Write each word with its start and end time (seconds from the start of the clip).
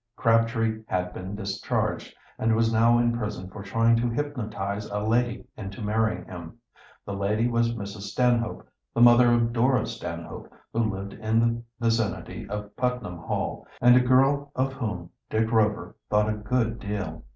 Crabtree 0.15 0.81
had 0.87 1.13
been 1.13 1.35
discharged, 1.35 2.15
and 2.39 2.55
was 2.55 2.73
now 2.73 2.97
in 2.97 3.15
prison 3.15 3.51
for 3.51 3.61
trying 3.61 3.95
to 3.97 4.09
hypnotize 4.09 4.89
a 4.89 4.97
lady 4.97 5.45
into 5.55 5.83
marrying 5.83 6.25
him. 6.25 6.57
This 7.05 7.15
lady 7.15 7.47
was 7.47 7.75
Mrs. 7.75 8.09
Stanhope, 8.09 8.67
the 8.95 9.01
mother 9.01 9.31
of 9.31 9.53
Dora 9.53 9.85
Stanhope, 9.85 10.51
who 10.73 10.79
lived 10.89 11.13
in 11.13 11.39
the 11.39 11.61
vicinity 11.79 12.49
of 12.49 12.75
Putnam 12.75 13.19
Hall, 13.19 13.67
and 13.79 13.95
a 13.95 13.99
girl 13.99 14.51
of 14.55 14.73
whom 14.73 15.11
Dick 15.29 15.51
Rover 15.51 15.95
thought 16.09 16.29
a 16.29 16.33
good 16.33 16.79
deal. 16.79 17.23